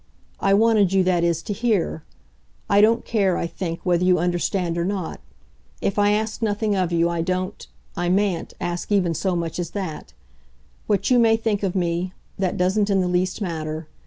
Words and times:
I 0.39 0.55
wanted 0.55 0.93
you, 0.93 1.03
that 1.03 1.23
is, 1.23 1.43
to 1.43 1.53
hear. 1.53 2.01
I 2.67 2.81
don't 2.81 3.05
care, 3.05 3.37
I 3.37 3.45
think, 3.45 3.81
whether 3.85 4.03
you 4.03 4.17
understand 4.17 4.75
or 4.75 4.83
not. 4.83 5.19
If 5.79 5.99
I 5.99 6.09
ask 6.09 6.41
nothing 6.41 6.75
of 6.75 6.91
you 6.91 7.07
I 7.07 7.21
don't 7.21 7.67
I 7.95 8.09
mayn't 8.09 8.55
ask 8.59 8.91
even 8.91 9.13
so 9.13 9.35
much 9.35 9.59
as 9.59 9.69
that. 9.77 10.13
What 10.87 11.11
you 11.11 11.19
may 11.19 11.37
think 11.37 11.61
of 11.61 11.75
me 11.75 12.13
that 12.39 12.57
doesn't 12.57 12.89
in 12.89 13.01
the 13.01 13.07
least 13.07 13.41
matter. 13.43 13.87